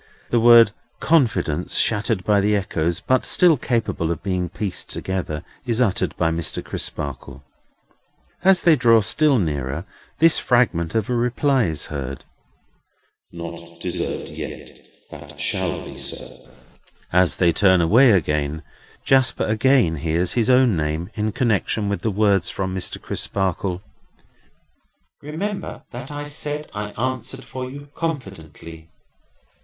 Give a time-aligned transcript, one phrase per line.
[0.31, 5.79] The word "confidence," shattered by the echoes, but still capable of being pieced together, is
[5.79, 6.65] uttered by Mr.
[6.65, 7.43] Crisparkle.
[8.43, 9.85] As they draw still nearer,
[10.17, 12.25] this fragment of a reply is heard:
[13.31, 14.71] "Not deserved yet,
[15.11, 16.49] but shall be, sir."
[17.13, 18.63] As they turn away again,
[19.05, 22.99] Jasper again hears his own name, in connection with the words from Mr.
[22.99, 23.83] Crisparkle:
[25.21, 28.89] "Remember that I said I answered for you confidently."